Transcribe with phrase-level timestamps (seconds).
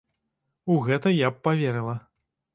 [0.75, 1.95] У гэта я б паверыла.